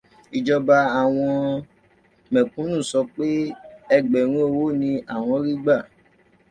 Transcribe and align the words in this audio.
Ìjọba 0.37 0.77
àwọn 1.01 1.31
mẹ̀kúnnù 2.33 2.77
sọ 2.89 2.99
pé 3.13 3.25
ẹgbẹ̀rún 3.95 4.43
owó 4.47 4.63
ni 4.81 4.89
àwọn 5.15 5.37
rí 5.45 5.53
gbà 5.63 5.75